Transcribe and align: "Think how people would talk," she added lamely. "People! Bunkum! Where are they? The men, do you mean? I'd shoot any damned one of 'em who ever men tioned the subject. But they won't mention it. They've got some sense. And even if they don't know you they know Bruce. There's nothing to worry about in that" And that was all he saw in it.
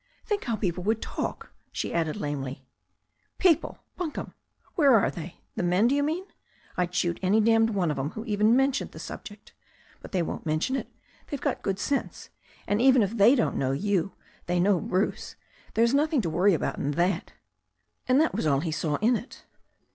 "Think 0.25 0.45
how 0.45 0.55
people 0.55 0.83
would 0.85 0.99
talk," 0.99 1.51
she 1.71 1.93
added 1.93 2.15
lamely. 2.17 2.65
"People! 3.37 3.77
Bunkum! 3.99 4.33
Where 4.73 4.95
are 4.95 5.11
they? 5.11 5.41
The 5.55 5.61
men, 5.61 5.87
do 5.87 5.93
you 5.93 6.01
mean? 6.01 6.25
I'd 6.75 6.95
shoot 6.95 7.19
any 7.21 7.39
damned 7.39 7.69
one 7.69 7.91
of 7.91 7.99
'em 7.99 8.09
who 8.09 8.25
ever 8.27 8.43
men 8.43 8.71
tioned 8.71 8.93
the 8.93 8.99
subject. 8.99 9.53
But 10.01 10.11
they 10.11 10.23
won't 10.23 10.43
mention 10.43 10.75
it. 10.75 10.87
They've 11.27 11.39
got 11.39 11.61
some 11.63 11.77
sense. 11.77 12.29
And 12.65 12.81
even 12.81 13.03
if 13.03 13.15
they 13.15 13.35
don't 13.35 13.57
know 13.57 13.73
you 13.73 14.15
they 14.47 14.59
know 14.59 14.79
Bruce. 14.79 15.35
There's 15.75 15.93
nothing 15.93 16.21
to 16.21 16.31
worry 16.31 16.55
about 16.55 16.79
in 16.79 16.89
that" 16.93 17.33
And 18.07 18.19
that 18.19 18.33
was 18.33 18.47
all 18.47 18.61
he 18.61 18.71
saw 18.71 18.95
in 19.03 19.15
it. 19.15 19.45